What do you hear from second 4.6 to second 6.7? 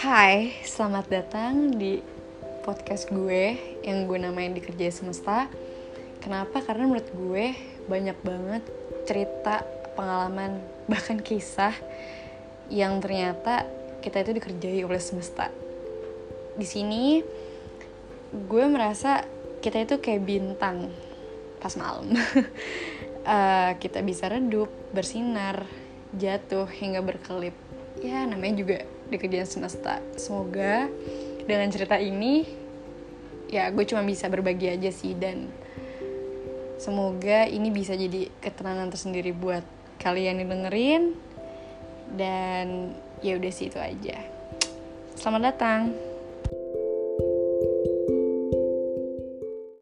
kerja semesta. Kenapa?